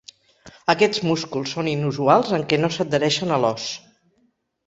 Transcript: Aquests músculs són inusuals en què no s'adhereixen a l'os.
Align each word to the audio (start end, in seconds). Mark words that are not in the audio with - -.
Aquests 0.73 1.01
músculs 1.09 1.51
són 1.57 1.67
inusuals 1.73 2.33
en 2.37 2.45
què 2.53 2.59
no 2.63 2.71
s'adhereixen 2.77 3.35
a 3.37 3.41
l'os. 3.45 3.67